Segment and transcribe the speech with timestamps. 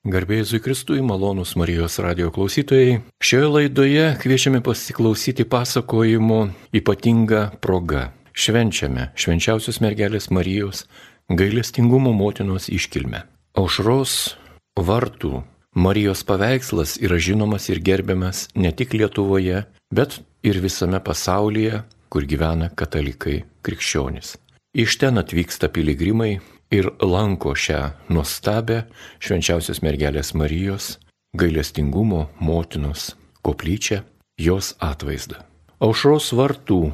[0.00, 3.02] Garbėjai Kristui, malonus Marijos radio klausytojai.
[3.20, 6.38] Šioje laidoje kviečiame pasiklausyti pasakojimo
[6.72, 8.06] ypatinga proga.
[8.32, 10.86] Švenčiame švenčiausios mergelės Marijos
[11.28, 13.26] gailestingumo motinos iškilmę.
[13.60, 14.38] Aušros
[14.80, 15.42] vartų
[15.76, 22.72] Marijos paveikslas yra žinomas ir gerbiamas ne tik Lietuvoje, bet ir visame pasaulyje, kur gyvena
[22.72, 24.38] katalikai krikščionys.
[24.72, 26.38] Iš ten atvyksta piligrimai
[26.70, 28.84] ir lanko šią nuostabę
[29.18, 30.96] švenčiausios mergelės Marijos
[31.34, 34.02] gailestingumo motinos koplyčią,
[34.38, 35.42] jos atvaizdą.
[35.80, 36.92] Aušros vartų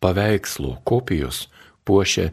[0.00, 1.46] paveikslo kopijos
[1.84, 2.30] puošia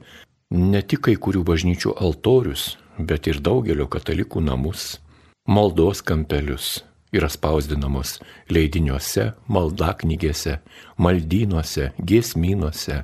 [0.52, 5.00] ne tik kai kurių bažnyčių altorius, bet ir daugelio katalikų namus,
[5.48, 8.18] maldos kampelius yra spausdinamos
[8.50, 10.58] leidiniuose, maldaknygėse,
[10.98, 13.04] maldynuose, giesmynuose,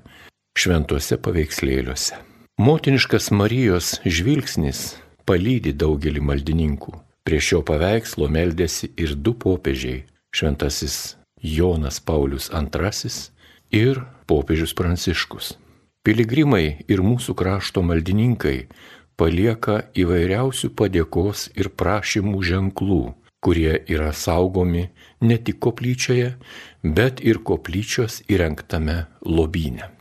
[0.58, 2.29] šventuose paveikslėliuose.
[2.60, 6.92] Motiniškas Marijos žvilgsnis palydi daugelį maldininkų.
[7.24, 10.02] Prie šio paveikslo meldėsi ir du popiežiai-
[10.36, 13.32] šventasis Jonas Paulius II
[13.72, 15.56] ir popiežius Pranciškus.
[16.04, 18.68] Piligrimai ir mūsų krašto maldininkai
[19.16, 24.90] palieka įvairiausių padėkos ir prašymų ženklų, kurie yra saugomi
[25.22, 26.36] ne tik koplyčioje,
[26.84, 29.99] bet ir koplyčios įrengtame lobyne.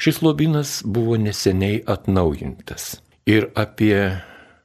[0.00, 2.84] Šis lobynas buvo neseniai atnaujintas
[3.28, 3.98] ir apie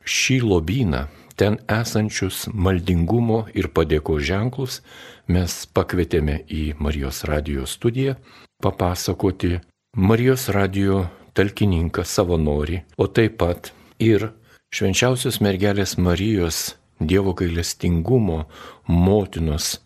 [0.07, 1.01] šį lobyną,
[1.35, 4.79] ten esančius maldingumo ir padėkos ženklus
[5.27, 8.15] mes pakvietėme į Marijos radio studiją
[8.63, 9.59] papasakoti
[9.97, 11.03] Marijos radio
[11.35, 14.29] talkininką savanori, o taip pat ir
[14.71, 18.45] švenčiausios mergelės Marijos Dievo gailestingumo
[18.87, 19.81] motinos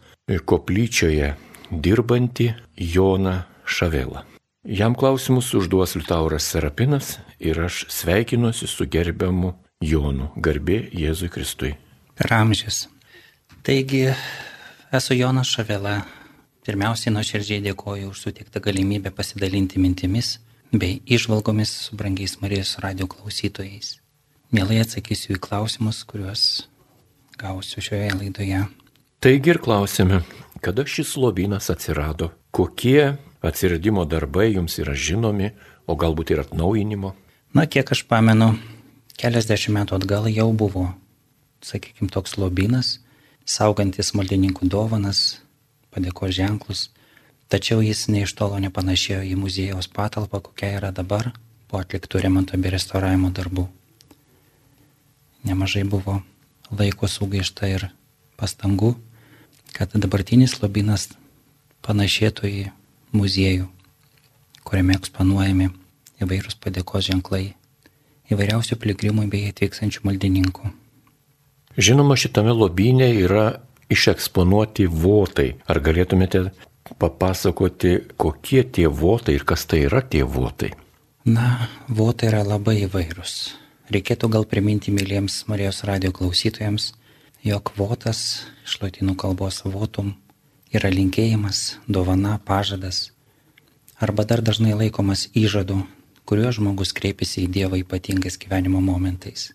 [0.45, 1.33] koplyčioje
[1.73, 2.53] dirbantį
[2.93, 4.28] Joną Šavelą.
[4.63, 11.77] Jam klausimus užduos Liutauras Serapinas ir aš sveikinuosi su gerbiamu Jonu, garbė Jėzui Kristui.
[12.19, 12.89] Per amžius.
[13.63, 14.09] Taigi,
[14.91, 16.01] esu Jonas Šavela.
[16.67, 20.33] Pirmiausiai nuoširdžiai dėkoju už sutiktą galimybę pasidalinti mintimis
[20.75, 23.95] bei išvalgomis su brangiais Marijos radio klausytojais.
[24.51, 26.43] Mielai atsakysiu į klausimus, kuriuos
[27.39, 28.65] gausiu šioje laidoje.
[29.23, 30.19] Taigi ir klausime,
[30.59, 35.53] kada šis lobynas atsirado, kokie atsiradimo darbai jums yra žinomi,
[35.89, 37.13] o galbūt ir atnaujinimo?
[37.55, 38.53] Na, kiek aš pamenu,
[39.17, 40.89] keliasdešimt metų atgal jau buvo,
[41.65, 42.99] sakykime, toks lobinas,
[43.49, 45.39] saugantis maldininkų dovanas,
[45.89, 46.89] padėko ženklus,
[47.49, 51.31] tačiau jis ne iš tolo nepanašėjo į muziejaus patalpą, kokia yra dabar
[51.69, 53.67] po atliktų remonto bei restauravimo darbų.
[55.49, 56.19] Nemažai buvo
[56.69, 57.87] laiko sugaišta ir
[58.37, 58.93] pastangų,
[59.73, 61.09] kad dabartinis lobinas
[61.85, 62.63] panašėtų į
[63.15, 63.67] muziejų,
[64.67, 65.69] kuriame eksponuojami
[66.23, 67.53] įvairūs padėkos ženklai
[68.29, 70.71] įvairiausių piligrimų bei atvykstančių maldininkų.
[71.79, 73.45] Žinoma, šitame lobynė yra
[73.89, 75.53] išeksponuoti votai.
[75.69, 76.49] Ar galėtumėte
[76.99, 80.73] papasakoti, kokie tie votai ir kas tai yra tie votai?
[81.29, 83.35] Na, votai yra labai įvairūs.
[83.93, 86.91] Reikėtų gal priminti myliems Marijos radio klausytojams,
[87.45, 90.13] jog votas iš latinų kalbos votum
[90.69, 93.09] yra linkėjimas, dovana, pažadas,
[93.97, 95.81] arba dar dažnai laikomas įžadu,
[96.29, 99.49] kuriuo žmogus kreipiasi į Dievą ypatingais gyvenimo momentais.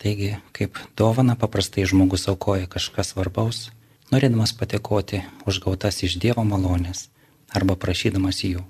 [0.00, 3.68] Taigi, kaip dovana paprastai žmogus aukoja kažkas svarbaus,
[4.12, 7.10] norėdamas patekoti už gautas iš Dievo malonės
[7.52, 8.64] arba prašydamas jų.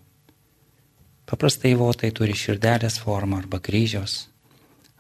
[1.25, 4.27] Paprastai votai turi širdelės formą arba kryžiaus,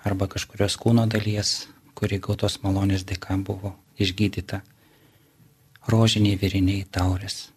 [0.06, 1.66] arba kažkurios kūno dalies,
[1.98, 4.62] kuri gautos malonės dėka buvo išgydyta
[5.90, 7.50] rožiniai viriniai taurės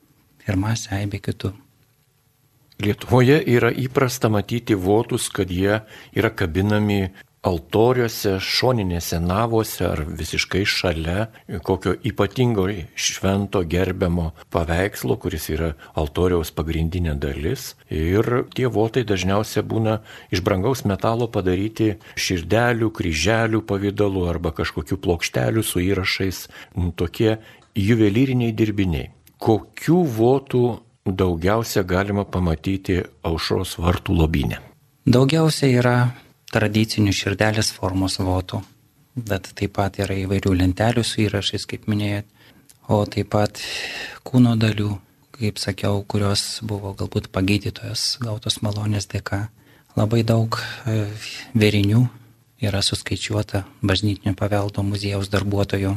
[0.48, 1.54] ir masė aibė kitų.
[2.84, 5.80] Lietuvoje yra įprasta matyti votus, kad jie
[6.14, 7.08] yra kabinami
[7.48, 11.28] altoriuose, šoninėse navose ar visiškai šalia
[11.66, 12.66] kokio ypatingo
[12.98, 17.76] švento gerbiamo paveikslo, kuris yra altoriaus pagrindinė dalis.
[17.94, 20.00] Ir tie votai dažniausiai būna
[20.34, 26.48] iš brangaus metalo padaryti širdelių, kryželių pavydalu arba kažkokių plokštelių su įrašais.
[26.98, 27.38] Tokie
[27.78, 29.12] juvelyriniai dirbiniai.
[29.38, 30.64] Kokių votų
[31.08, 34.60] daugiausia galima pamatyti aušros vartų lobinė?
[35.08, 35.98] Daugiausia yra
[36.52, 38.64] tradicinių širdelės formos votų,
[39.16, 42.26] bet taip pat yra įvairių lentelių su įrašais, kaip minėjot,
[42.90, 43.62] o taip pat
[44.28, 44.98] kūno dalių,
[45.38, 49.48] kaip sakiau, kurios buvo galbūt pagydytojos gautos malonės dėka.
[49.98, 51.08] Labai daug e,
[51.58, 52.04] vėrinių
[52.62, 55.96] yra suskaičiuota bažnytinio paveldo muziejaus darbuotojų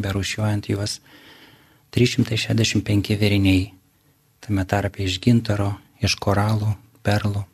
[0.00, 1.00] berušiuojant juos
[1.96, 3.70] 365 vėriniai,
[4.44, 5.72] tame tarpe iš gintaro,
[6.02, 6.74] iš koralų,
[7.06, 7.44] perlų,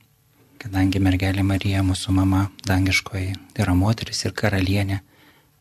[0.62, 5.00] kadangi mergelė Marija mūsų mama dangiškoji yra moteris ir karalienė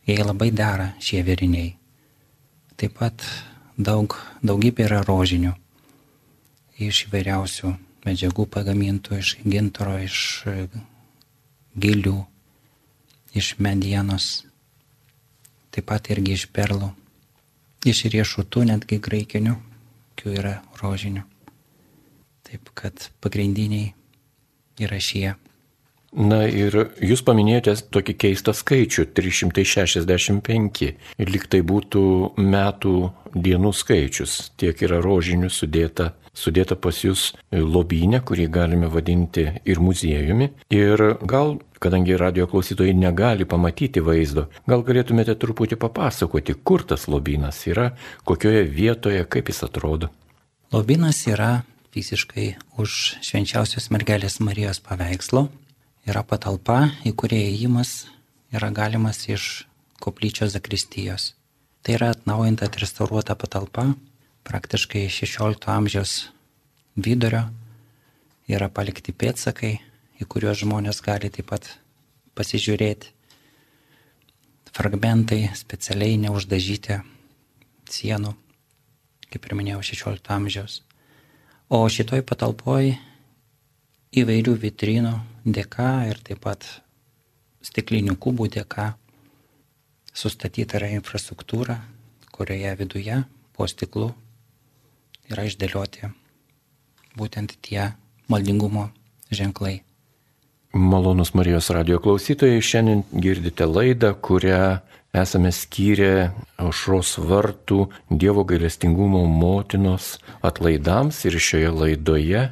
[0.07, 1.75] jai labai dera šie vėriniai.
[2.78, 3.25] Taip pat
[3.77, 5.54] daug, daugybė yra rožinių
[6.81, 7.75] iš įvairiausių
[8.06, 10.18] medžiagų pagamintų, iš gintaro, iš
[11.77, 12.18] gilių,
[13.38, 14.45] iš medienos,
[15.71, 16.91] taip pat irgi iš perlų,
[17.88, 19.56] iš riešutų netgi graikinių,
[20.19, 21.23] kių yra rožinių.
[22.47, 23.94] Taip kad pagrindiniai
[24.83, 25.31] yra šie.
[26.12, 30.89] Na ir jūs paminėjote tokį keistą skaičių- 365.
[31.18, 34.51] Ir lyg tai būtų metų dienų skaičius.
[34.57, 40.51] Tiek yra rožinių sudėta, sudėta pas jūs lobynė, kurį galime vadinti ir muziejumi.
[40.74, 47.63] Ir gal, kadangi radio klausytojai negali pamatyti vaizdo, gal galėtumėte truputį papasakoti, kur tas lobynas
[47.68, 47.92] yra,
[48.24, 50.12] kokioje vietoje, kaip jis atrodo.
[50.72, 55.50] Lobynas yra fiziškai už švenčiausios mergelės Marijos paveikslo
[56.07, 58.06] yra patalpa, į kurią įėjimas
[58.56, 59.66] yra galimas iš
[60.01, 61.34] koplyčios zakristijos.
[61.81, 63.92] Tai yra atnaujinta atrestauruota patalpa,
[64.47, 66.31] praktiškai 16 amžiaus
[66.95, 67.45] vidurio
[68.51, 69.77] yra palikti pėtsakai,
[70.21, 71.67] į kuriuos žmonės gali taip pat
[72.38, 73.11] pasižiūrėti.
[74.71, 77.01] Fragmentai specialiai neuždažyti
[77.91, 78.31] sienų,
[79.31, 80.79] kaip ir minėjau, 16 amžiaus.
[81.71, 82.93] O šitoj patalpoj
[84.21, 85.13] įvairių vitrinų
[85.45, 86.67] dėka ir taip pat
[87.63, 88.91] stiklinių kubų dėka
[90.11, 91.77] sustatyta yra infrastruktūra,
[92.31, 93.21] kurioje viduje
[93.55, 94.11] po stiklu
[95.31, 96.12] yra išdėlioti
[97.18, 97.92] būtent tie
[98.31, 98.89] maldingumo
[99.31, 99.81] ženklai.
[100.72, 104.80] Malonus Marijos radio klausytojai, šiandien girdite laidą, kurią
[105.12, 106.31] esame skyrę
[106.63, 112.45] aušros vartų Dievo gailestingumo motinos atlaidams ir šioje laidoje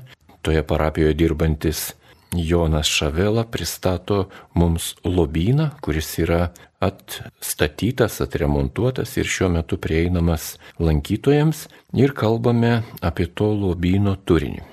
[0.44, 1.94] toje parapijoje dirbantis
[2.36, 6.50] Jonas Šavela pristato mums lobyną, kuris yra
[6.80, 14.64] atstatytas, atremontuotas ir šiuo metu prieinamas lankytojams ir kalbame apie to lobyno turinį.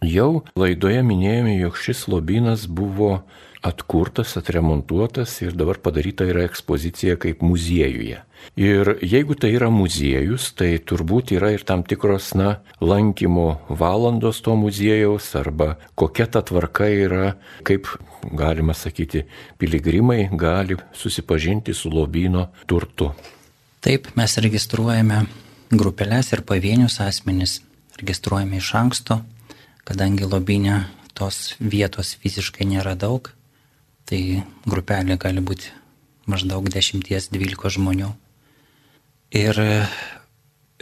[0.00, 3.20] Jau laidoje minėjome, jog šis lobynas buvo
[3.62, 8.22] atkurtas, atremontuotas ir dabar padaryta yra ekspozicija kaip muziejuje.
[8.56, 14.54] Ir jeigu tai yra muziejus, tai turbūt yra ir tam tikros, na, lankymo valandos to
[14.56, 17.34] muziejaus arba kokia ta tvarka yra,
[17.68, 17.88] kaip
[18.32, 19.26] galima sakyti,
[19.60, 23.12] piligrimai gali susipažinti su lobino turtu.
[23.84, 25.24] Taip, mes registruojame
[25.70, 27.60] grupelės ir pavienius asmenys,
[28.00, 29.20] registruojame iš anksto,
[29.84, 30.82] kadangi lobinė
[31.16, 33.30] tos vietos fiziškai nėra daug,
[34.10, 35.70] tai grupelė gali būti
[36.30, 38.10] maždaug 10-12 žmonių.
[39.38, 39.60] Ir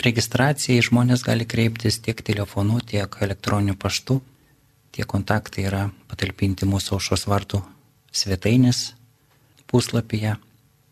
[0.01, 4.21] registracijai žmonės gali kreiptis tiek telefonu, tiek elektroniniu paštu.
[4.97, 7.61] Tie kontaktai yra patalpinti mūsų aušos vartų
[8.17, 8.95] svetainės
[9.69, 10.39] puslapyje,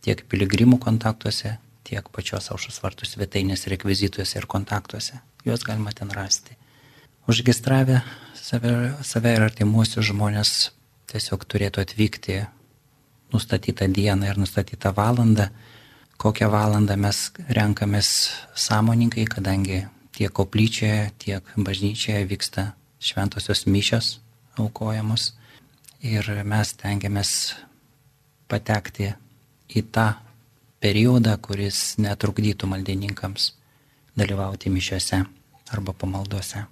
[0.05, 1.57] tiek piligrimų kontaktuose,
[1.89, 5.23] tiek pačios aušos vartų svetainės rekvizituose ir kontaktuose.
[5.49, 6.59] Juos galima ten rasti.
[7.27, 8.03] Užregistravę
[8.37, 10.53] save, save ir artimuosius žmonės
[11.17, 12.43] tiesiog turėtų atvykti
[13.33, 15.49] nustatytą dieną ir nustatytą valandą.
[16.17, 18.09] Kokią valandą mes renkamės
[18.57, 19.83] sąmoningai, kadangi
[20.17, 22.71] tiek koplyčioje, tiek bažnyčioje vyksta
[23.01, 24.19] šventosios mišios
[24.57, 25.35] aukojamos
[26.01, 27.31] ir mes tengiamės
[28.49, 29.11] patekti
[29.69, 30.07] į tą
[30.81, 33.51] periodą, kuris netrukdytų maldininkams
[34.17, 35.21] dalyvauti mišiuose
[35.73, 36.65] arba pamaldose.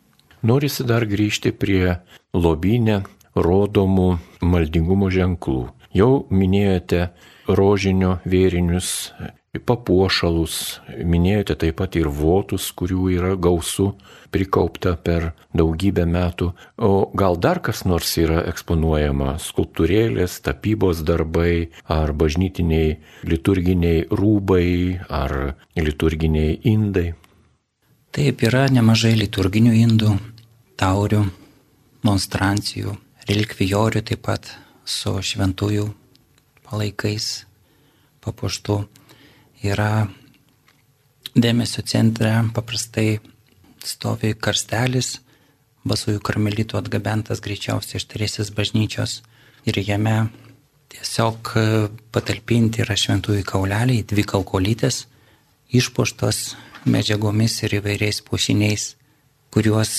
[0.44, 1.98] Norisi dar grįžti prie
[2.32, 3.02] lobinę
[3.34, 4.10] rodomų
[4.42, 5.68] maldingumo ženklų.
[5.94, 7.08] Jau minėjote
[7.46, 9.12] rožinio vėrinius,
[9.62, 13.92] papuošalus, minėjote taip pat ir votus, kurių yra gausu
[14.34, 16.50] prikaupta per daugybę metų.
[16.82, 25.54] O gal dar kas nors yra eksponuojama- skulptūrėlės, tapybos darbai, ar bažnytiniai liturginiai rūbai, ar
[25.76, 27.14] liturginiai indai?
[28.10, 30.18] Taip yra nemažai liturginių indų,
[30.78, 31.30] taurių,
[32.02, 32.96] monstrancijų,
[33.28, 34.50] relikvijorių taip pat
[34.84, 35.88] su šventųjų
[36.66, 37.44] palaikais
[38.24, 38.78] papuoštų.
[39.64, 40.06] Yra
[41.32, 43.18] dėmesio centre paprastai
[43.84, 45.18] stovi karstelis,
[45.84, 49.22] basųjų karmelitų atgabentas greičiausiai iš Teresės bažnyčios
[49.68, 50.28] ir jame
[50.92, 51.54] tiesiog
[52.12, 55.04] patalpinti yra šventųjų kauleliai, dvi kalkolytės,
[55.72, 56.44] išpuštos
[56.84, 58.94] medžiagomis ir įvairiais pušiniais,
[59.52, 59.92] kuriuos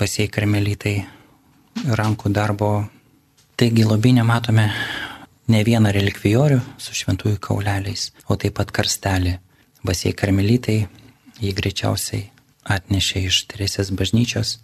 [0.00, 1.19] basiai karmelitai
[1.86, 2.70] rankų darbo.
[3.56, 4.70] Taigi lobinė matome
[5.50, 9.36] ne vieną relikvijorių su šventųjų kauleliais, o taip pat karstelį.
[9.84, 10.82] Basiai karmelitai
[11.40, 12.26] jį greičiausiai
[12.64, 14.58] atnešė iš Teresės bažnyčios.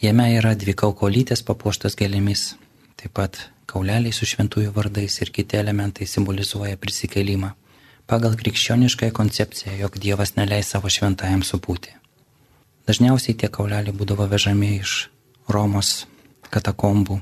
[0.00, 2.54] Jame yra dvi kaukolytės papuoštos gėlėmis,
[3.00, 3.40] taip pat
[3.70, 7.54] kauleliai su šventųjų vardais ir kiti elementai simbolizuoja prisikelimą.
[8.10, 11.92] pagal krikščioniškąją koncepciją, jog Dievas neleis savo šventajam supūti.
[12.90, 14.94] Dažniausiai tie kauleliai būdavo vežami iš
[15.46, 16.08] Romos
[16.50, 17.20] katakombų,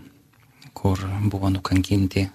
[0.75, 2.28] kur buvo nukankinti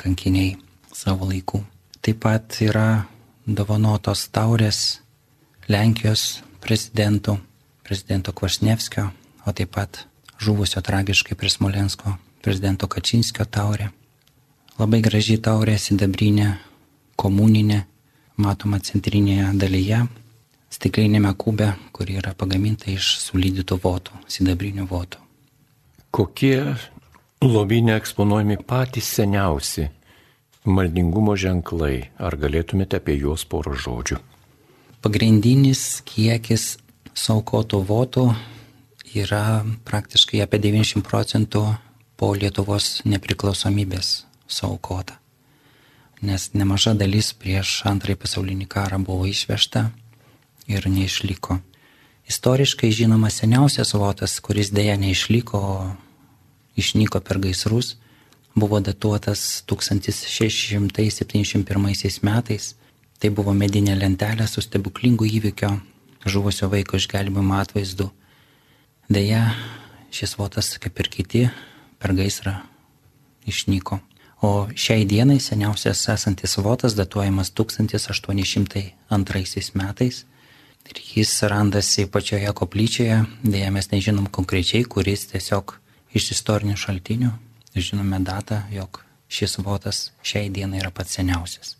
[0.00, 0.56] kankiniai
[0.92, 1.62] savo laikų.
[2.04, 3.06] Taip pat yra
[3.46, 5.00] dovanotos taurės
[5.68, 7.38] Lenkijos prezidentų,
[7.84, 9.08] prezidento Kvašnevskio,
[9.46, 10.04] o taip pat
[10.40, 13.88] žuvusio tragiškai prie Smolensko prezidento Kačinskio taurė.
[14.76, 16.50] Labai graži taurė, sidabrinė,
[17.16, 17.84] komuninė,
[18.36, 20.04] matoma centrinėje dalyje,
[20.74, 25.23] stiklinėme kube, kuri yra pagaminta iš sulydytų votų, sidabrinių votų.
[26.14, 26.76] Kokie
[27.42, 29.88] lobinė eksponuojami patys seniausi
[30.62, 32.12] maldingumo ženklai?
[32.22, 34.20] Ar galėtumėte apie juos porą žodžių?
[35.02, 36.76] Pagrindinis kiekis
[37.18, 38.28] saukotų votų
[39.10, 41.64] yra praktiškai apie 90 procentų
[42.14, 44.14] po Lietuvos nepriklausomybės
[44.46, 45.18] saukota.
[46.22, 49.88] Nes nemaža dalis prieš antrąjį pasaulinį karą buvo išvežta
[50.70, 51.58] ir neišliko.
[52.30, 55.60] Istoriškai žinoma seniausias votas, kuris dėja neišliko,
[56.76, 57.96] išnyko per gaisrus,
[58.54, 62.74] buvo datuotas 1671 metais.
[63.18, 65.80] Tai buvo medinė lentelė su stebuklingu įvykio
[66.26, 68.10] žuvusio vaiko išgelbimo atvaizdu.
[69.08, 69.54] Deja,
[70.10, 71.50] šis votas, kaip ir kiti,
[71.98, 72.54] per gaisrą
[73.46, 74.00] išnyko.
[74.44, 80.24] O šiai dienai seniausias esantis votas datuojamas 1802 metais.
[80.84, 85.80] Ir jis randasi pačioje koplyčioje, dėja mes nežinom konkrečiai, kuris tiesiog
[86.14, 87.32] iš istorinių šaltinių
[87.74, 91.76] žinome datą, jog šis votas šiai dienai yra pats seniausias.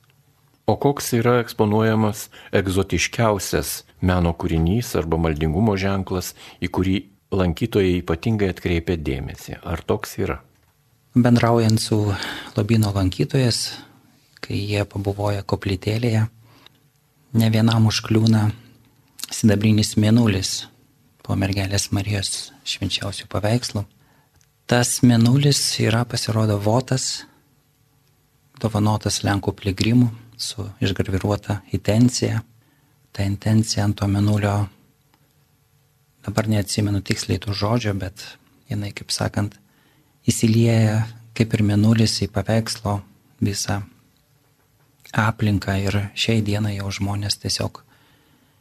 [0.66, 6.96] O koks yra eksponuojamas egzotiškiausias meno kūrinys arba maldingumo ženklas, į kurį
[7.34, 9.60] lankytojai ypatingai atkreipia dėmesį?
[9.62, 10.40] Ar toks yra?
[11.14, 12.14] bendraujant su
[12.56, 13.70] lobino lankytojas,
[14.42, 16.26] kai jie pabuvoja koplytėlėje,
[17.38, 18.48] ne vienam užkliūna
[19.30, 20.66] sidabrinis mėnulis
[21.24, 23.84] po mergelės Marijos švenčiausių paveikslų.
[24.64, 27.24] Tas mėnulis yra pasirodo votas,
[28.62, 30.08] dovanotas Lenkų piligrimų
[30.40, 32.40] su išgraviruota intencija.
[33.14, 34.54] Ta intencija ant to mėnulio,
[36.24, 38.24] dabar neatsimenu tiksliai tų žodžio, bet
[38.72, 39.54] jinai, kaip sakant,
[40.26, 41.04] įsilieja
[41.36, 42.96] kaip ir menulis į paveikslo
[43.44, 43.82] visą
[45.12, 47.82] aplinką ir šiai dienai jau žmonės tiesiog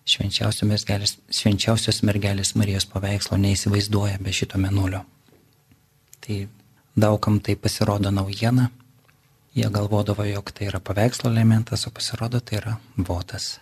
[0.10, 5.06] švenčiausios mergelės, švenčiausios mergelės Marijos paveikslo neįsivaizduoja be šito menulio.
[6.24, 6.48] Tai
[6.96, 8.70] daugam tai pasirodo naujiena,
[9.54, 13.60] jie galvodavo, jog tai yra paveikslo elementas, o pasirodo tai yra votas.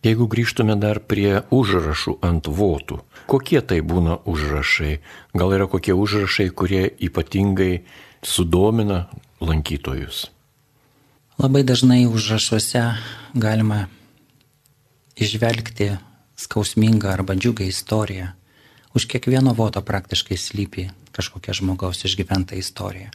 [0.00, 4.94] Jeigu grįžtume dar prie užrašų ant votų, kokie tai būna užrašai?
[5.36, 7.82] Gal yra kokie užrašai, kurie ypatingai
[8.24, 9.10] sudomina
[9.44, 10.30] lankytojus?
[11.40, 12.80] Labai dažnai užrašuose
[13.36, 13.86] galima
[15.20, 15.92] išvelgti
[16.40, 18.32] skausmingą arba džiugą istoriją.
[18.96, 23.10] Už kiekvieno voto praktiškai slypi kažkokia žmogaus išgyventa istorija.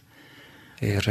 [0.84, 1.06] Ir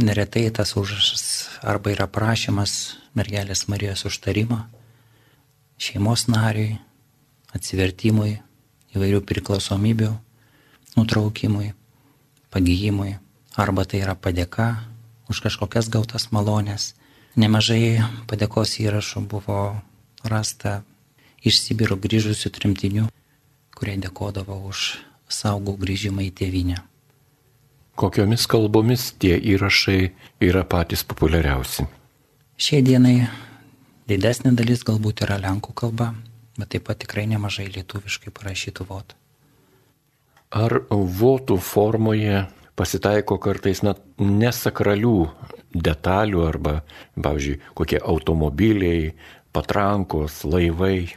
[0.00, 1.24] neretai tas užrašas
[1.62, 4.62] arba yra prašymas mergelės Marijos užtarimo
[5.82, 6.78] šeimos nariui,
[7.52, 8.38] atsivertimui,
[8.94, 10.10] įvairių priklausomybių
[10.96, 11.72] nutraukimui,
[12.52, 13.16] pagyjimui,
[13.56, 14.68] arba tai yra padėka
[15.32, 16.92] už kažkokias gautas malonės.
[17.36, 19.58] Nemažai padėkos įrašų buvo
[20.22, 20.82] rasta
[21.42, 23.08] iš Sibiro grįžusių trimtinių,
[23.74, 25.00] kurie dėkodavo už
[25.32, 26.80] saugų grįžimą į tėvynę.
[27.98, 30.12] Kokiomis kalbomis tie įrašai
[30.44, 31.84] yra patys populiariausi?
[32.62, 33.16] Šiai dienai
[34.12, 36.10] Didesnė dalis galbūt yra lenkų kalba,
[36.58, 39.16] bet taip pat tikrai nemažai lietuviškai parašytų votų.
[40.52, 42.42] Ar votų formoje
[42.76, 45.14] pasitaiko kartais net nesakralių
[45.72, 46.74] detalių arba,
[47.14, 49.14] pavyzdžiui, kokie automobiliai,
[49.54, 51.14] patrankos, laivai?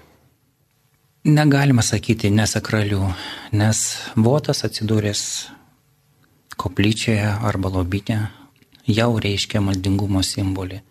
[1.26, 3.02] Negalima sakyti nesakralių,
[3.58, 3.80] nes
[4.16, 5.22] votas atsidūręs
[6.56, 8.20] koplyčioje arba lobinė
[8.86, 10.84] jau reiškia maldingumo simbolį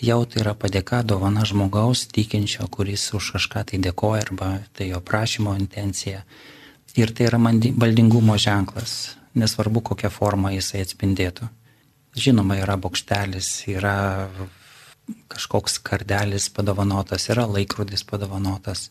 [0.00, 5.00] jau tai yra padėka, dovana žmogaus tikinčio, kuris už kažką tai dėkoja arba tai jo
[5.02, 6.22] prašymo intencija.
[6.98, 11.48] Ir tai yra valdingumo ženklas, nesvarbu kokią formą jisai atspindėtų.
[12.18, 14.28] Žinoma, yra bokštelis, yra
[15.30, 18.88] kažkoks kardelis padovanotas, yra laikrodis padovanotas,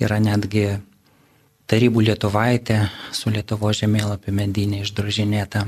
[0.00, 0.78] yra netgi
[1.68, 5.66] tarybų lietuvaitė su Lietuvo žemėlapį medinė išdrožinėta.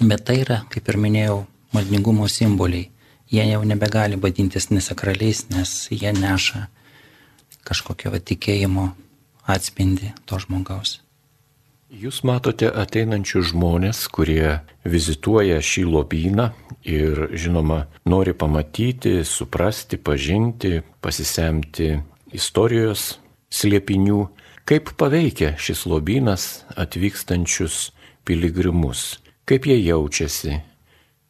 [0.00, 1.38] Bet tai yra, kaip ir minėjau,
[1.72, 2.90] maldingumo simboliai
[3.30, 6.66] jie jau nebegali vadintis nesakraliais, nes jie neša
[7.66, 8.92] kažkokio tikėjimo
[9.46, 11.00] atspindi to žmogaus.
[11.86, 16.48] Jūs matote ateinančius žmonės, kurie vizituoja šį lobyną
[16.82, 21.92] ir, žinoma, nori pamatyti, suprasti, pažinti, pasisemti
[22.34, 23.16] istorijos
[23.52, 24.20] slėpinių,
[24.68, 27.90] kaip paveikia šis lobynas atvykstančius
[28.26, 30.60] piligrimus, kaip jie jaučiasi,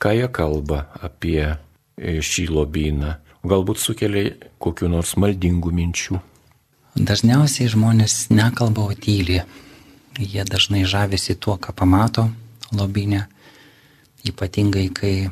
[0.01, 1.57] ką jie kalba apie
[1.97, 6.19] šį lobyną, galbūt sukelia kokiu nors maldingų minčių.
[6.97, 9.43] Dažniausiai žmonės nekalba, o tyli
[10.19, 12.31] Jie dažnai žavisi tuo, ką pamato
[12.73, 13.27] lobinė,
[14.25, 15.29] ypatingai kai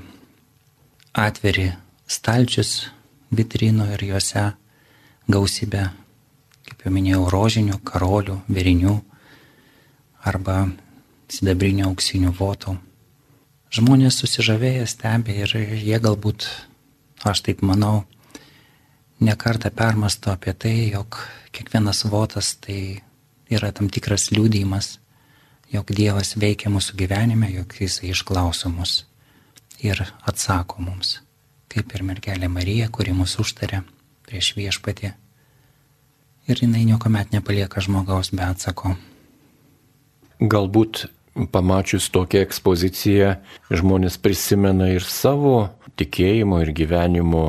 [1.16, 1.70] atveri
[2.04, 2.90] stalčius
[3.32, 4.42] vitrino ir juose
[5.32, 6.03] gausybė, kaip
[6.84, 8.98] jau minėjau, rožinių, karolių, verinių
[10.24, 10.66] arba
[11.32, 12.76] sidabrinio auksinių votų.
[13.74, 16.46] Žmonės susižavėję stebi ir jie galbūt,
[17.24, 18.04] aš taip manau,
[19.24, 21.18] nekartą permasto apie tai, jog
[21.54, 23.00] kiekvienas votas tai
[23.50, 24.98] yra tam tikras liūdėjimas,
[25.74, 29.02] jog Dievas veikia mūsų gyvenime, jog Jis išklauso mus
[29.82, 31.18] ir atsako mums,
[31.72, 33.82] kaip ir mergelė Marija, kuri mus užtarė
[34.28, 35.23] prieš viešpatį.
[36.48, 38.94] Ir jinai niekuomet nepalieka žmogaus be atsako.
[40.40, 41.06] Galbūt
[41.54, 43.36] pamačius tokią ekspoziciją
[43.72, 47.44] žmonės prisimena ir savo tikėjimo ir gyvenimo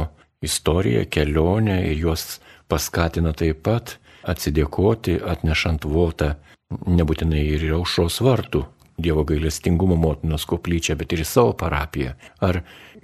[0.45, 2.39] istoriją, kelionę ir juos
[2.71, 6.35] paskatina taip pat atsidėkoti atnešant votą
[6.71, 12.13] nebūtinai ir aušros vartų Dievo gailestingumo motinos koplyčią, bet ir į savo parapiją.
[12.39, 12.61] Ar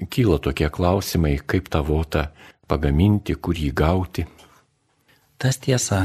[0.07, 2.29] kyla tokie klausimai, kaip tą votą
[2.71, 4.23] pagaminti, kur jį gauti?
[5.41, 6.01] Tas tiesa,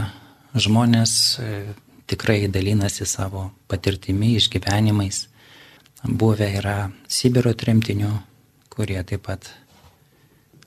[0.56, 1.48] žmonės e,
[2.08, 5.26] tikrai dalinasi savo patirtimi, išgyvenimais.
[6.06, 6.76] Buvę yra
[7.08, 8.12] Sibiro tremtinių,
[8.72, 9.50] kurie taip pat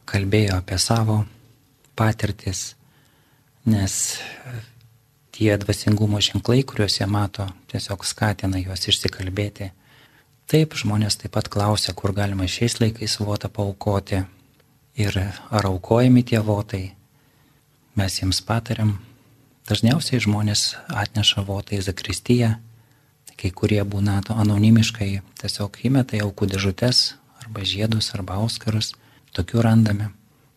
[0.09, 1.23] kalbėjo apie savo
[1.97, 2.73] patirtis
[3.69, 4.19] nes
[5.31, 9.71] tie dvasingumo ženklai, kuriuos jie mato, tiesiog skatina juos išsikalbėti.
[10.49, 14.23] Taip, žmonės taip pat klausia, kur galima šiais laikais votą paukoti
[14.97, 16.89] ir ar aukojami tie votai.
[17.95, 18.97] Mes jiems patariam.
[19.69, 22.55] Dažniausiai žmonės atneša votą į Zakristiją,
[23.39, 25.09] kai kurie būna to anonimiškai
[25.41, 27.03] tiesiog įmeta į aukų dėžutes
[27.43, 28.95] arba žiedus arba auskarus.
[29.33, 30.09] Tokių randame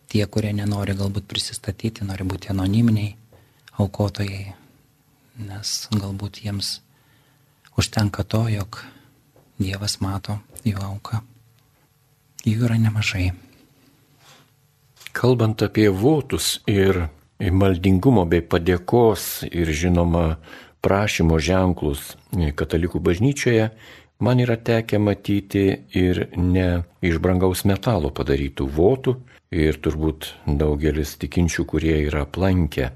[0.09, 3.15] tie, kurie nenori galbūt prisistatyti, nori būti anoniminiai
[3.81, 4.55] aukotojai,
[5.49, 6.81] nes galbūt jiems
[7.77, 8.83] užtenka to, jog
[9.63, 11.21] Dievas mato jų auką.
[12.43, 13.31] Jų yra nemažai.
[15.15, 17.05] Kalbant apie votus ir
[17.51, 20.37] maldingumo bei padėkos ir žinoma
[20.83, 22.15] prašymo ženklus
[22.59, 23.71] katalikų bažnyčioje,
[24.23, 25.67] man yra tekę matyti
[25.99, 29.17] ir ne iš brangaus metalo padarytų votų,
[29.53, 32.91] ir turbūt daugelis tikinčių, kurie yra aplankę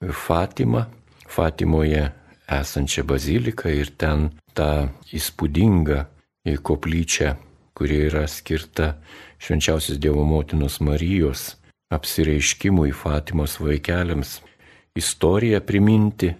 [0.00, 0.86] Fatimą,
[1.30, 2.08] Fatimoje
[2.50, 6.02] esančią baziliką ir ten tą įspūdingą
[6.66, 7.36] koplyčią,
[7.76, 8.96] kuri yra skirta
[9.38, 11.59] švenčiausios Dievo motinos Marijos
[11.90, 14.40] apsireiškimui Fatimos vaikeliams,
[14.94, 16.34] istoriją priminti,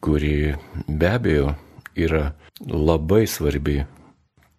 [0.00, 0.54] kuri
[0.88, 1.54] be abejo
[1.96, 2.32] yra
[2.66, 3.82] labai svarbi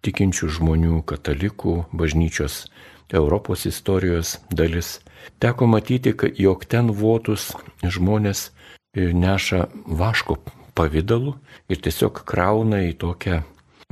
[0.04, 2.66] tikinčių žmonių, katalikų, bažnyčios
[3.12, 5.00] Europos istorijos dalis.
[5.42, 7.50] Teko matyti, jog ten votus
[7.82, 8.50] žmonės
[8.96, 10.38] neša vaško
[10.76, 11.34] pavydalu
[11.68, 13.42] ir tiesiog krauna į tokią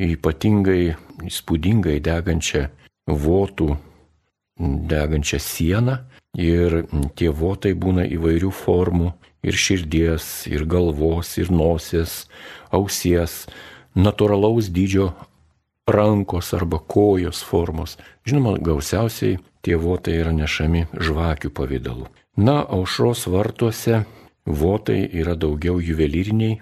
[0.01, 2.69] ypatingai įspūdingai degančią
[3.09, 3.75] votų,
[4.91, 5.99] degančią sieną
[6.35, 6.85] ir
[7.19, 9.13] tie votai būna įvairių formų
[9.45, 12.25] ir širdies, ir galvos, ir nosies,
[12.73, 13.45] ausies,
[13.95, 15.13] natūralaus dydžio
[15.87, 17.99] rankos arba kojos formos.
[18.27, 22.09] Žinoma, gausiausiai tie votai yra nešami žvakių pavydalu.
[22.37, 24.05] Na, aušros vartuose
[24.45, 26.59] votai yra daugiau juvelyriniai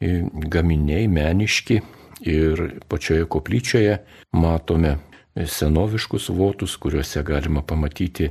[0.00, 1.80] gaminiai, meniški
[2.28, 3.98] ir pačioje koplyčioje
[4.32, 4.96] matome
[5.44, 8.30] senoviškus votus, kuriuose galima pamatyti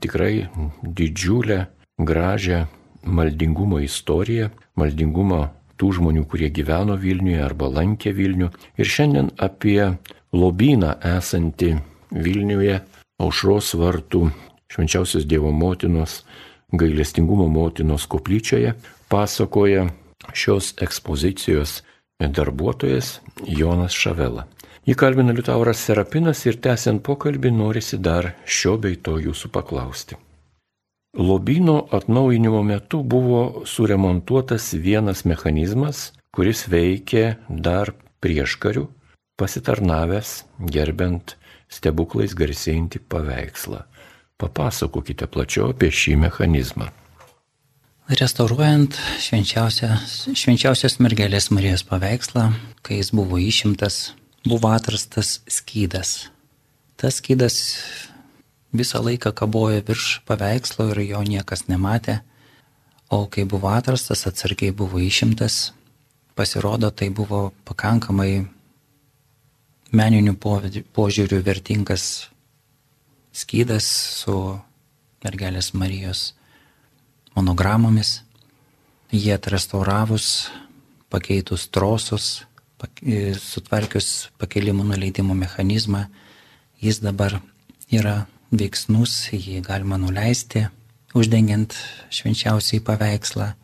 [0.00, 0.46] tikrai
[0.82, 1.64] didžiulę,
[1.98, 2.64] gražią
[3.04, 8.50] maldingumo istoriją, maldingumo tų žmonių, kurie gyveno Vilniuje arba lankė Vilnių.
[8.78, 9.94] Ir šiandien apie
[10.32, 11.74] lobyną esantį
[12.14, 12.80] Vilniuje
[13.18, 14.28] aušros vartų
[14.70, 16.22] švenčiausios Dievo motinos
[16.72, 18.74] gailestingumo motinos koplyčioje
[19.08, 19.88] pasakoja
[20.32, 21.82] šios ekspozicijos
[22.18, 24.46] darbuotojas Jonas Šavela.
[24.84, 30.18] Jį kalbina Liutauras Serapinas ir tęsiant pokalbį norisi dar šio bei to jūsų paklausti.
[31.16, 38.88] Lobino atnaujinimo metu buvo suremontuotas vienas mechanizmas, kuris veikė dar prieš karių,
[39.40, 40.32] pasitarnavęs
[40.74, 41.36] gerbent
[41.72, 43.84] stebuklais garsėjantį paveikslą.
[44.36, 46.90] Papasakokite plačiau apie šį mechanizmą.
[48.10, 52.50] Restauruojant švenčiausios, švenčiausios mergelės Marijos paveikslą,
[52.84, 54.10] kai jis buvo išimtas,
[54.44, 56.28] buvo atrastas skydas.
[56.96, 57.56] Tas skydas
[58.72, 62.20] visą laiką kabojo virš paveikslo ir jo niekas nematė,
[63.08, 65.72] o kai buvo atrastas, atsargiai buvo išimtas,
[66.34, 68.44] pasirodo, tai buvo pakankamai
[69.94, 72.28] meninių požiūrių vertingas
[73.34, 73.86] skydas
[74.20, 74.36] su
[75.24, 76.34] mergelės Marijos
[77.34, 78.22] monogramomis.
[79.14, 80.50] Jie atrestauravus,
[81.10, 82.44] pakeitus trosus,
[83.40, 86.06] sutvarkius pakelimų nuleidimo mechanizmą,
[86.82, 87.38] jis dabar
[87.92, 90.66] yra veiksnus, jį galima nuleisti,
[91.14, 91.74] uždengiant
[92.14, 93.54] švenčiausiai paveikslą,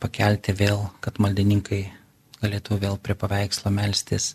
[0.00, 1.82] pakelti vėl, kad maldininkai
[2.40, 4.34] galėtų vėl prie paveikslo melstis.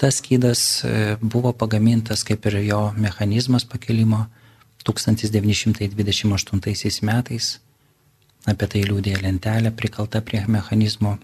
[0.00, 4.26] Tas skydas e, buvo pagamintas kaip ir jo mechanizmas pakelimo
[4.84, 7.60] 1928 metais.
[8.44, 11.18] Apie tai liūdė lentelė prikalta prie mechanizmo.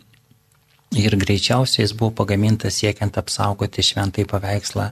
[0.90, 4.88] Ir greičiausiai jis buvo pagamintas siekiant apsaugoti šventai paveikslą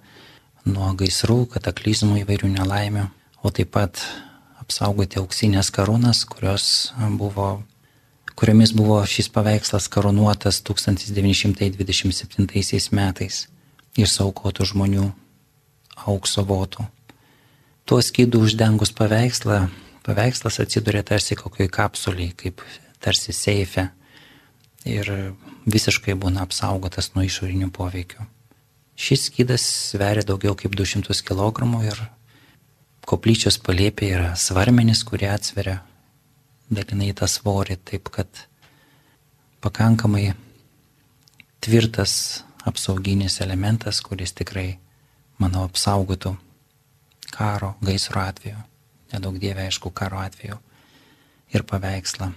[0.70, 3.10] nuo gaisrų, kataklizmų įvairių nelaimių,
[3.42, 3.98] o taip pat
[4.62, 6.22] apsaugoti auksinės karūnas,
[7.18, 7.66] buvo,
[8.38, 13.50] kuriomis buvo šis paveikslas karūnuotas 1927 metais
[13.98, 15.10] iš saukotų žmonių
[16.06, 16.86] aukso votų.
[17.88, 19.66] Tuo skydu uždengus paveikslą,
[20.06, 22.62] paveikslas atsiduria tarsi kokioj kapsuliai, kaip
[23.02, 23.97] tarsi seife
[24.88, 25.10] ir
[25.68, 28.26] visiškai būna apsaugotas nuo išorinių poveikių.
[28.98, 32.00] Šis skydas sveria daugiau kaip 200 kg ir
[33.06, 35.78] koplyčios palėpė yra svarmenis, kurie atsveria
[36.68, 38.28] dalinai tą svorį, taip kad
[39.64, 40.32] pakankamai
[41.64, 44.78] tvirtas apsauginis elementas, kuris tikrai,
[45.38, 46.34] manau, apsaugotų
[47.32, 48.60] karo, gaisro atveju,
[49.12, 50.58] nedaug dievė, aišku, karo atveju
[51.54, 52.32] ir paveikslą.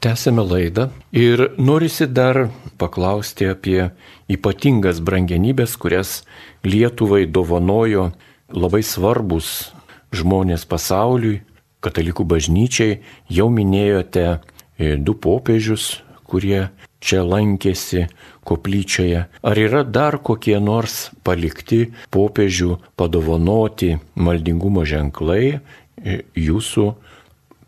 [0.00, 2.46] Tęsėme laidą ir norisi dar
[2.80, 3.90] paklausti apie
[4.32, 6.22] ypatingas brangenybės, kurias
[6.64, 8.06] Lietuvai dovanojo
[8.48, 9.74] labai svarbus
[10.16, 11.42] žmonės pasauliui,
[11.84, 12.96] katalikų bažnyčiai.
[13.28, 18.06] Jau minėjote e, du popiežius, kurie čia lankėsi
[18.48, 19.28] koplyčioje.
[19.28, 26.90] Ar yra dar kokie nors palikti popiežių padovanoti maldingumo ženklai e, jūsų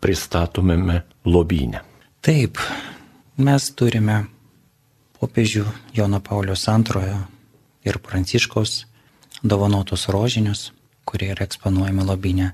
[0.01, 1.92] pristatomėme lobynę?
[2.23, 2.55] Taip,
[3.35, 4.21] mes turime
[5.19, 7.17] popiežių Jono Paulio antrojo
[7.83, 8.85] ir Pranciškaus
[9.43, 10.61] dovanotus rožinius,
[11.03, 12.53] kurie yra eksponuojami lobinė,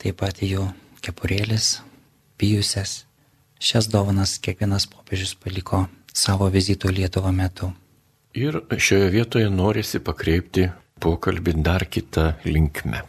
[0.00, 0.70] taip pat jų
[1.04, 1.82] kepurėlis,
[2.40, 3.04] pijusias.
[3.60, 5.82] Šias dovanas kiekvienas popiežius paliko
[6.14, 7.74] savo vizito Lietuvo metu.
[8.32, 10.70] Ir šioje vietoje norisi pakreipti
[11.04, 13.02] pokalbį dar kitą linkmę.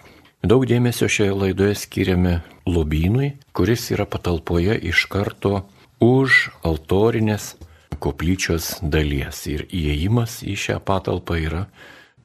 [0.43, 5.63] Daug dėmesio šioje laidoje skiriame lobynui, kuris yra patalpoje iš karto
[5.99, 7.55] už altorinės
[7.99, 11.65] koplyčios dalies ir įėjimas į šią patalpą yra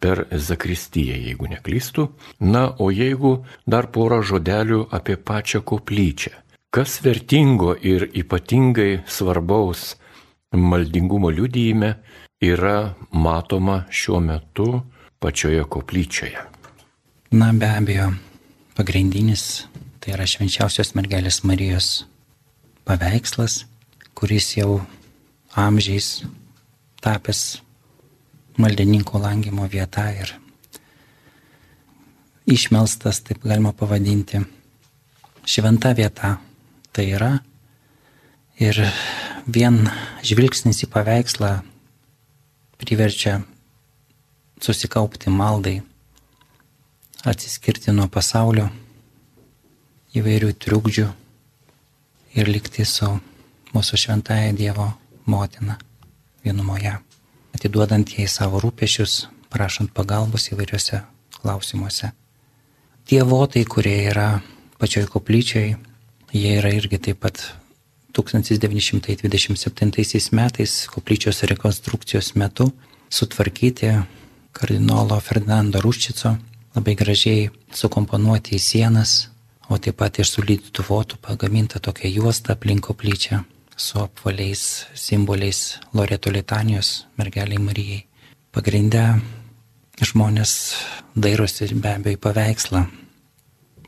[0.01, 2.09] per Zakristiją, jeigu neklystu.
[2.41, 6.33] Na, o jeigu dar porą žodelių apie pačią koplyčią.
[6.71, 9.97] Kas vertingo ir ypatingai svarbaus
[10.55, 11.95] maldingumo liudyjime
[12.41, 14.81] yra matoma šiuo metu
[15.19, 16.47] pačioje koplyčioje?
[17.31, 18.13] Na, be abejo,
[18.79, 19.67] pagrindinis
[20.01, 21.91] tai yra švenčiausios mergelės Marijos
[22.85, 23.65] paveikslas,
[24.15, 24.81] kuris jau
[25.57, 26.23] amžiais
[27.01, 27.61] tapęs
[28.61, 30.35] maldininkų langimo vieta ir
[32.51, 34.43] išmelstas, taip galima pavadinti,
[35.47, 36.39] šventa vieta.
[36.91, 37.31] Tai yra
[38.59, 38.81] ir
[39.47, 39.77] vien
[40.27, 41.53] žvilgsnis į paveikslą
[42.81, 43.37] priverčia
[44.61, 45.77] susikaupti maldai,
[47.23, 48.67] atsiskirti nuo pasaulio
[50.19, 51.07] įvairių triukdžių
[52.35, 53.07] ir likti su
[53.75, 54.93] mūsų šventąją Dievo
[55.27, 55.79] motina
[56.45, 56.95] vienumoje,
[57.55, 61.03] atiduodant jai savo rūpešius, prašant pagalbos įvairiuose
[61.41, 62.13] klausimuose.
[63.07, 64.41] Tie votai, kurie yra
[64.79, 65.77] pačioj koplyčiai,
[66.33, 67.37] jie yra irgi taip pat
[68.15, 72.73] 1927 metais koplyčios rekonstrukcijos metu
[73.11, 73.93] sutvarkyti
[74.53, 76.37] kardinolo Ferdinando Ruščico,
[76.75, 79.31] labai gražiai sukomponuoti į sienas,
[79.71, 83.45] o taip pat iš sulydytų votų pagaminta tokia juosta aplink koplyčią
[83.81, 88.03] su apvaliais simboliais Loreto litanijos mergeliai Marijai.
[88.51, 89.05] Pagrindę
[90.03, 90.53] žmonės
[91.15, 92.83] dairosi be abejo į paveikslą.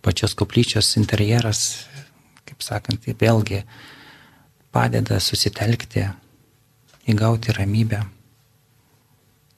[0.03, 1.85] Pačios koplyčios interjeras,
[2.47, 3.63] kaip sakant, vėlgi
[4.73, 6.07] padeda susitelkti,
[7.11, 8.01] įgauti ramybę.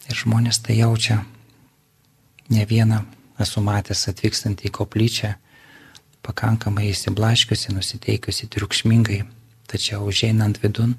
[0.08, 1.20] Ir žmonės tai jaučia.
[2.50, 3.04] Ne vieną
[3.40, 5.36] esu matęs atvykstant į koplyčią
[6.24, 9.22] pakankamai įsiblaškiusi, nusiteikusi triukšmingai,
[9.70, 10.96] tačiau užeinant vidun,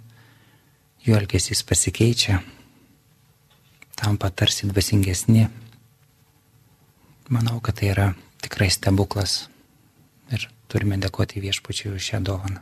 [1.06, 2.40] jų elgesys pasikeičia,
[3.98, 5.48] tampa tarsi dvasingesni.
[7.34, 8.08] Manau, kad tai yra
[8.46, 9.48] tikrai stebuklas
[10.34, 12.62] ir turime dėkoti viešpačiui už šią dovaną.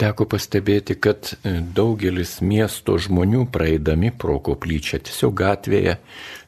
[0.00, 5.98] Teko pastebėti, kad daugelis miesto žmonių praeidami pro koplyčią tiesiog gatvėje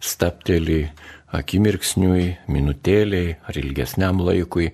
[0.00, 0.86] stapteli
[1.32, 4.72] akimirksniui, minutėliai ar ilgesniam laikui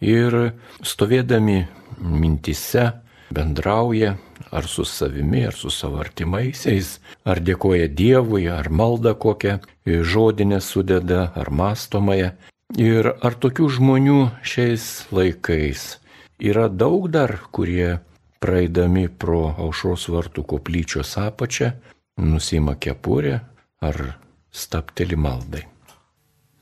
[0.00, 0.38] ir
[0.86, 1.60] stovėdami
[1.98, 2.92] mintise
[3.34, 4.16] bendrauja
[4.50, 11.32] ar su savimi, ar su savo artimaisiais, ar dėkoja Dievui, ar malda kokią žodinę sudeda,
[11.34, 12.32] ar mastomąją.
[12.76, 15.96] Ir ar tokių žmonių šiais laikais
[16.38, 17.98] yra daug dar, kurie
[18.40, 21.72] praeidami pro aušros vartų koplyčios apačią,
[22.20, 23.40] nusima kepurę
[23.80, 24.20] ar
[24.52, 25.64] stapteli maldai.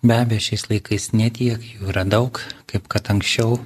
[0.05, 3.57] Be abejo, šiais laikais netiek jų yra daug, kaip kad anksčiau.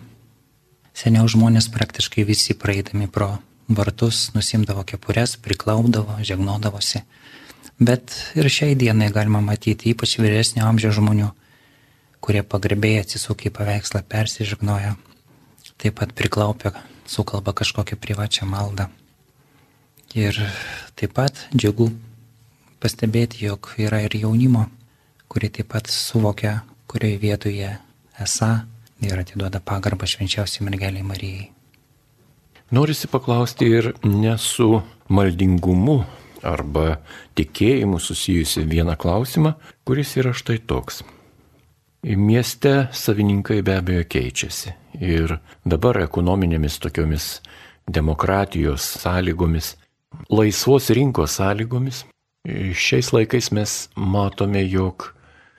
[0.95, 3.39] Seniau žmonės praktiškai visi praeidami pro
[3.71, 7.03] vartus nusimdavo kepures, priklaupdavo, žegnodavosi.
[7.81, 11.31] Bet ir šiai dienai galima matyti ypač vyresnio amžiaus žmonių,
[12.23, 14.97] kurie pagarbėjai atsisukia į paveikslą, persižegnoja,
[15.81, 16.75] taip pat priklaupia,
[17.11, 18.91] sukalba kažkokią privačią maldą.
[20.15, 20.37] Ir
[20.99, 21.89] taip pat džiugu
[22.83, 24.69] pastebėti, jog yra ir jaunimo
[25.31, 27.71] kuri taip pat suvokia, kurioje vietoje
[28.19, 28.51] esą
[29.07, 31.51] ir atiduoda pagarbą švenčiausiai mergeliai Marijai.
[32.75, 36.01] Norisi paklausti ir ne su maldingumu
[36.47, 37.01] arba
[37.39, 39.55] tikėjimu susijusi vieną klausimą,
[39.87, 41.03] kuris yra štai toks.
[42.03, 44.73] Mieste savininkai be abejo keičiasi
[45.05, 45.37] ir
[45.69, 47.27] dabar ekonominėmis tokiomis
[47.91, 49.75] demokratijos sąlygomis,
[50.33, 52.05] laisvos rinkos sąlygomis,
[52.47, 55.11] šiais laikais mes matome, jog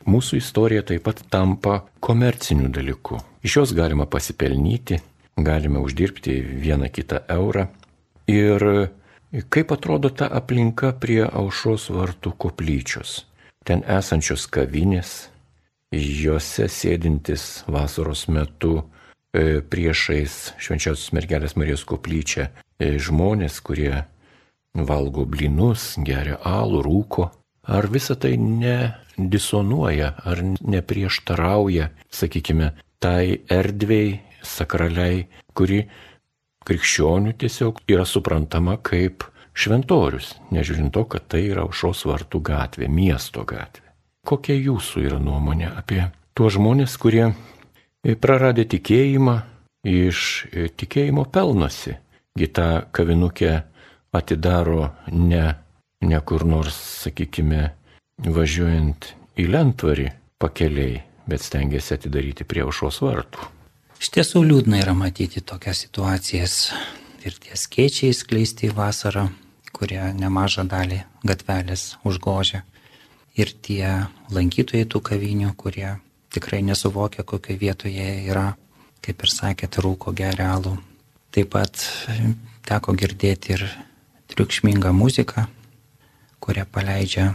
[0.09, 3.19] Mūsų istorija taip pat tampa komerciniu dalyku.
[3.45, 4.99] Iš jos galima pasipelnyti,
[5.37, 7.67] galime uždirbti vieną kitą eurą.
[8.29, 8.89] Ir
[9.49, 13.25] kaip atrodo ta aplinka prie aušros vartų koplyčios.
[13.65, 15.29] Ten esančios kavinės,
[15.91, 24.05] juose sėdintis vasaros metu e, priešais švenčiausios mergelės Marijos koplyčią e, žmonės, kurie
[24.73, 27.29] valgo blinus, geria alų, rūko.
[27.69, 28.95] Ar visa tai ne
[29.29, 35.83] disonuoja ar neprieštarauja, sakykime, tai erdvėjai sakraliai, kuri
[36.65, 39.25] krikščionių tiesiog yra suprantama kaip
[39.57, 43.89] šventorius, nežiūrint to, kad tai yra aušos vartų gatvė, miesto gatvė.
[44.27, 46.03] Kokia jūsų yra nuomonė apie
[46.37, 47.31] tuos žmonės, kurie
[48.21, 49.41] praradė tikėjimą,
[49.87, 50.45] iš
[50.77, 51.97] tikėjimo pelnosi.
[52.37, 53.55] Gita kavinukę
[54.15, 55.45] atidaro ne,
[56.05, 57.71] ne kur nors, sakykime,
[58.29, 60.09] važiuojant į lentvarį
[60.41, 63.47] pakeliai, bet stengiasi atidaryti prie aušos vartų.
[64.01, 66.71] Iš tiesų liūdna yra matyti tokias situacijas
[67.25, 69.27] ir tie skiečiai skleisti vasarą,
[69.71, 72.63] kurie nemažą dalį gatvelės užgožia.
[73.37, 75.95] Ir tie lankytojai tų kavinių, kurie
[76.33, 78.55] tikrai nesuvokia, kokioje vietoje yra,
[79.05, 80.75] kaip ir sakėte, rūko gerealų.
[81.31, 81.85] Taip pat
[82.67, 83.69] teko girdėti ir
[84.33, 85.45] triukšmingą muziką,
[86.43, 87.31] kurią paleidžia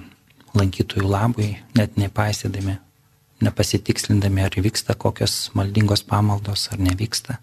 [0.57, 2.79] lankytojų labui, net nepaisydami,
[3.45, 7.39] nepasitikslindami, ar vyksta kokios maldingos pamaldos ar nevyksta.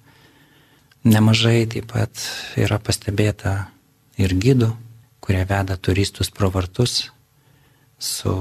[1.03, 2.25] Nemažai taip pat
[2.57, 3.67] yra pastebėta
[4.17, 4.71] ir gidų,
[5.23, 7.09] kurie veda turistus pro vartus
[7.99, 8.33] su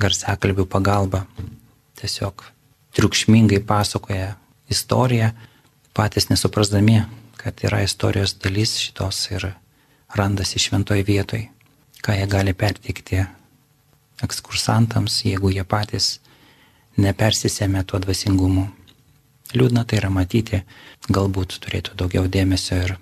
[0.00, 1.26] garsiakalbių pagalba.
[2.00, 2.44] Tiesiog
[2.96, 4.34] triukšmingai pasakoja
[4.72, 5.30] istoriją,
[5.94, 7.02] patys nesuprasdami,
[7.36, 9.52] kad yra istorijos dalis šitos ir
[10.16, 11.46] randasi šventoj vietoj,
[12.02, 13.22] ką jie gali perteikti
[14.22, 16.18] ekskursantams, jeigu jie patys
[17.00, 18.68] nepersisėmė tuo dvasingumu.
[19.52, 20.62] Liūdna tai yra matyti,
[21.12, 22.94] galbūt turėtų daugiau dėmesio ir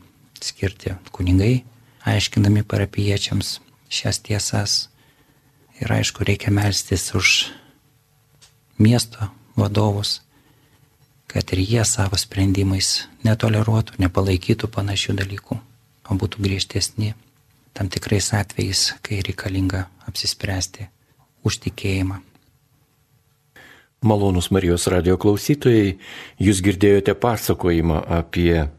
[0.42, 1.62] skirti kunigai,
[2.08, 3.58] aiškindami parapiečiams
[3.90, 4.78] šias tiesas.
[5.80, 7.50] Ir aišku, reikia melstis už
[8.78, 10.20] miesto vadovus,
[11.30, 15.56] kad ir jie savo sprendimais netoleruotų, nepalaikytų panašių dalykų,
[16.10, 17.14] o būtų griežtesni
[17.72, 20.90] tam tikrais atvejais, kai reikalinga apsispręsti
[21.44, 22.20] už tikėjimą.
[24.00, 25.98] Malonus Marijos radio klausytojai,
[26.40, 28.70] jūs girdėjote pasakojimą apie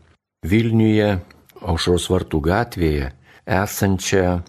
[0.42, 1.20] Vilniuje,
[1.62, 3.12] Aušros vartų gatvėje
[3.46, 4.40] esančią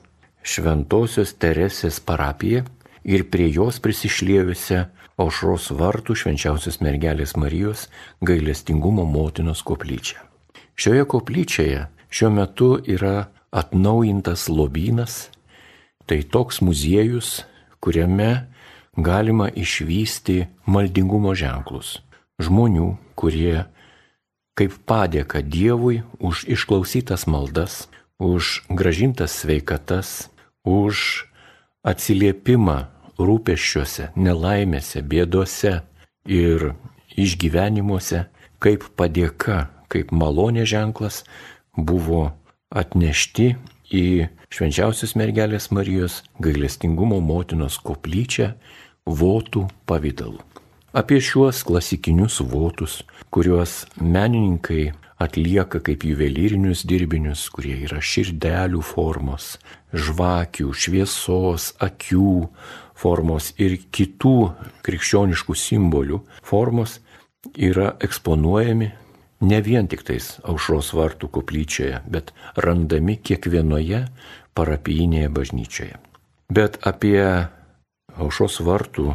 [0.43, 2.65] Šventojios Teresės parapiją
[3.05, 4.87] ir prie jos prisišliejusią
[5.21, 7.91] Aušros vartų švenčiausios mergelės Marijos
[8.25, 10.25] gailestingumo motinos koplyčią.
[10.73, 15.29] Šioje koplyčioje šiuo metu yra atnaujintas lobynas,
[16.09, 17.43] tai toks muziejus,
[17.83, 18.47] kuriame
[18.97, 22.01] galima išvysti maldingumo ženklus.
[22.43, 23.67] žmonių, kurie
[24.59, 30.31] kaip padėka Dievui už išklausytas maldas, už gražintas sveikatas,
[30.65, 31.27] už
[31.87, 32.79] atsiliepimą
[33.19, 35.81] rūpeščiuose, nelaimėse, bėdose
[36.27, 36.73] ir
[37.19, 38.27] išgyvenimuose,
[38.63, 41.23] kaip padėka, kaip malonė ženklas
[41.77, 42.33] buvo
[42.71, 43.55] atnešti
[43.93, 44.07] į
[44.53, 48.53] švenčiausios mergelės Marijos gailestingumo motinos koplyčią
[49.09, 50.43] votų pavydalu.
[50.93, 52.99] Apie šiuos klasikinius votus,
[53.33, 59.57] kuriuos menininkai atlieka kaip juvelyrinius dirbinius, kurie yra širdelių formos,
[59.97, 62.35] žvakių, šviesos, akių
[62.99, 64.37] formos ir kitų
[64.85, 66.99] krikščioniškų simbolių formos,
[67.57, 68.93] yra eksponuojami
[69.43, 74.07] ne vien tik tais aušros vartų koplyčioje, bet randami kiekvienoje
[74.55, 75.99] parapijinėje bažnyčioje.
[76.53, 77.19] Bet apie
[78.21, 79.13] aušros vartų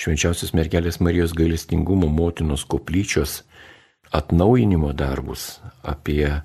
[0.00, 3.42] švenčiausios mergelės Marijos gailestingumo motinos koplyčios
[4.16, 6.40] atnaujinimo darbus, apie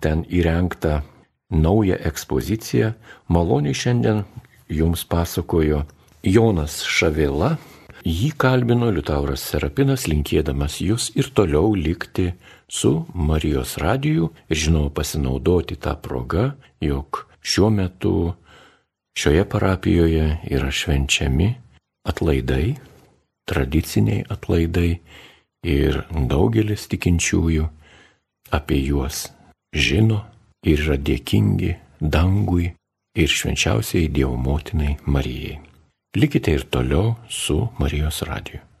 [0.00, 1.00] ten įrengtą
[1.50, 2.92] naują ekspoziciją,
[3.28, 4.22] maloniai šiandien
[4.72, 5.84] jums pasakojo
[6.22, 7.56] Jonas Šavėla.
[8.02, 12.32] Jį kalbino Liutauras Serapinas, linkėdamas jūs ir toliau likti
[12.72, 18.32] su Marijos radiju ir žinoma pasinaudoti tą progą, jog šiuo metu
[19.18, 21.50] šioje parapijoje yra švenčiami
[22.08, 22.74] atlaidai,
[23.44, 24.90] tradiciniai atlaidai
[25.68, 26.00] ir
[26.32, 27.68] daugelis tikinčiųjų
[28.56, 29.26] apie juos
[29.72, 30.22] žino
[30.64, 32.72] ir yra dėkingi dangui
[33.14, 35.60] ir švenčiausiai Dievo motinai Marijai.
[36.16, 38.71] Likite ir toliau su Marijos radiju.